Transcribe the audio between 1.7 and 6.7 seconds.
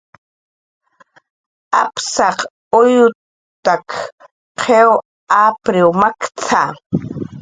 "Apsaq uyutak qiw apriw makt""a"